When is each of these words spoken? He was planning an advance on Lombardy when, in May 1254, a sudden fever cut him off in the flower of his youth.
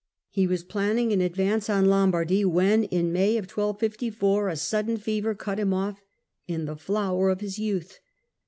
He 0.31 0.47
was 0.47 0.63
planning 0.63 1.13
an 1.13 1.21
advance 1.21 1.69
on 1.69 1.85
Lombardy 1.85 2.43
when, 2.43 2.85
in 2.85 3.13
May 3.13 3.35
1254, 3.35 4.49
a 4.49 4.55
sudden 4.55 4.97
fever 4.97 5.35
cut 5.35 5.59
him 5.59 5.75
off 5.75 6.01
in 6.47 6.65
the 6.65 6.75
flower 6.75 7.29
of 7.29 7.41
his 7.41 7.59
youth. 7.59 7.99